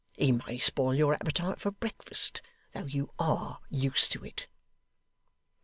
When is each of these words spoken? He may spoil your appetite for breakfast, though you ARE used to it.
He 0.17 0.31
may 0.31 0.57
spoil 0.57 0.95
your 0.95 1.13
appetite 1.13 1.59
for 1.59 1.69
breakfast, 1.69 2.41
though 2.71 2.87
you 2.87 3.11
ARE 3.19 3.59
used 3.69 4.11
to 4.13 4.25
it. 4.25 4.47